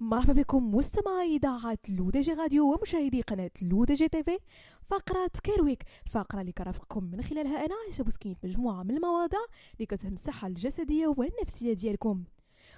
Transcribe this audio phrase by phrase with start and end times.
[0.00, 4.38] مرحبا بكم مستمعي إذاعة L'ODJ Radio ومشاهدي قناة L'ODJ TV.
[4.90, 9.38] فقرة Care Week الفقرة اللي كرافقكم من خلالها أنا عايشة بوسكين في مجموعة من المواضيع
[9.74, 12.24] اللي كتهم الصحة الجسدية والنفسية ديالكم.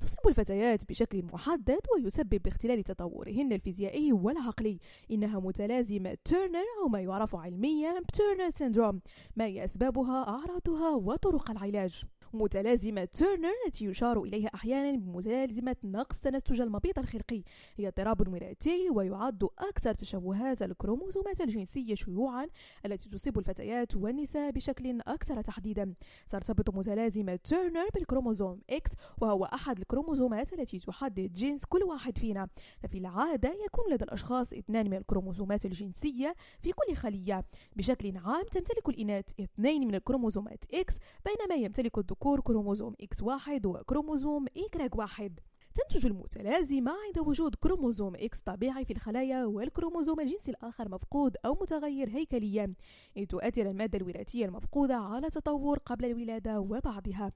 [0.00, 4.78] تصيب الفتيات بشكل محدد ويسبب باختلال تطورهن الفيزيائي والعقلي.
[5.10, 9.00] إنها متلازمة تيرنر أو ما يعرف علميا ب Turner Syndrome
[9.36, 12.04] ما هي أسبابها أعراضها وطرق العلاج.
[12.34, 13.04] متلازمة.
[13.04, 17.42] تيرنر التي يشار إليها أحيانا بمتلازمة نقص تنسج المبيض الخلقي
[17.76, 22.46] هي اضطراب وراثي ويعد أكثر تشوهات الكروموزومات الجنسية شيوعا
[22.86, 25.94] التي تصيب الفتيات والنساء بشكل أكثر تحديدا.
[26.28, 28.90] ترتبط متلازمة تيرنر بالكروموزوم إكس
[29.20, 32.48] وهو أحد الكروموزومات التي تحدد جنس كل واحد فينا.
[32.80, 37.44] ففي العادة يكون لدى الأشخاص اثنان من الكروموزومات الجنسية في كل خلية.
[37.76, 44.46] بشكل عام تمتلك الإناث اثنين من الكروموزومات إكس بينما يمتلك الذكور كروموزوم إكس واحد وكروموزوم
[44.56, 45.40] إيغريك واحد.
[45.74, 52.08] تنتج المتلازمة عند وجود كروموزوم إكس طبيعي في الخلايا والكروموزوم الجنسي الآخر مفقود أو متغير
[52.08, 52.74] هيكليا.
[53.16, 57.32] إذ تؤثر المادة الوراثية المفقودة على تطور قبل الولادة وبعدها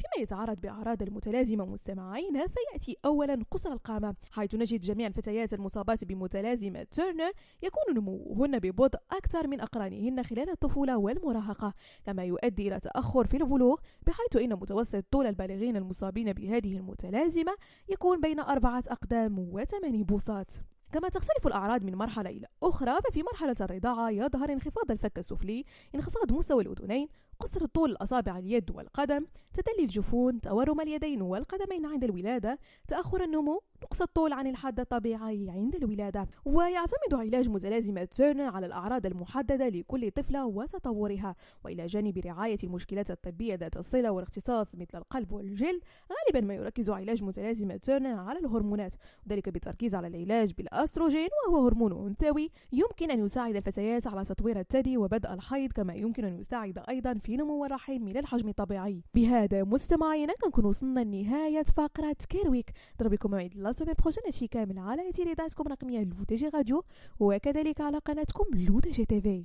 [0.00, 6.82] فيما يتعلق بأعراض المتلازمة مستمعينا فيأتي أولا قصر القامة حيث نجد جميع الفتيات المصابات بمتلازمة
[6.82, 7.30] تيرنر.
[7.62, 13.76] يكون نموهن ببطء أكثر من أقرانهن خلال الطفولة والمراهقة كما يؤدي إلى تأخر في البلوغ
[14.06, 17.52] بحيث إن متوسط طول البالغين المصابين بهذه المتلازمة
[17.88, 20.52] يكون بين أربعة أقدام وثماني بوصات.
[20.92, 26.32] كما تختلف الأعراض من مرحلة إلى أخرى ففي مرحلة الرضاعة يظهر انخفاض الفك السفلي انخفاض
[26.32, 27.08] مستوى الأذنين
[27.40, 34.02] قصر طول الأصابع اليد والقدم تدلي الجفون تورم اليدين والقدمين عند الولادة تأخر النمو نقص
[34.02, 40.46] الطول عن الحد الطبيعي عند الولادة ويعتمد علاج متلازمة تيرنر على الأعراض المحددة لكل طفلة
[40.46, 41.36] وتطورها.
[41.64, 47.24] وإلى جانب رعاية المشكلات الطبية ذات الصلة والاختصاص مثل القلب والجلد غالبا ما يركز علاج
[47.24, 48.94] متلازمة تيرنر على الهرمونات
[49.26, 52.50] وذلك بالتركيز على العلاج بالأستروجين وهو هرمون أنثوي.
[52.72, 57.36] يمكن أن يساعد الفتيات على تطوير الثدي وبدء الحيض كما يمكن أن يساعد أيضا في
[57.36, 59.02] نمو الرحم من الحجم الطبيعي.
[59.14, 64.78] بهذا مستمعينا كنكون وصلنا لنهاية فقرة Care Week ضربكم موعد la semaine prochaine هادشي كامل
[64.78, 66.84] على إذاعتكم الرقمية L'ODJ Radio
[67.20, 69.44] وكذلك على قناتكم L'ODJ TV.